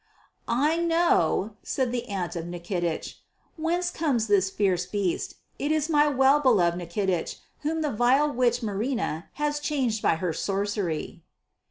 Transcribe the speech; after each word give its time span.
"I 0.47 0.77
know," 0.77 1.57
said 1.61 1.91
the 1.91 2.07
aunt 2.07 2.35
of 2.35 2.45
Nikitich, 2.47 3.19
"whence 3.55 3.91
comes 3.91 4.25
this 4.25 4.49
fierce 4.49 4.87
beast. 4.87 5.35
It 5.59 5.71
is 5.71 5.91
my 5.91 6.07
well 6.07 6.39
beloved 6.39 6.75
Nikitich 6.79 7.37
whom 7.59 7.81
the 7.83 7.91
vile 7.93 8.31
witch 8.33 8.63
Marina 8.63 9.29
has 9.33 9.59
changed 9.59 10.01
by 10.01 10.15
her 10.15 10.33
sorcery." 10.33 11.21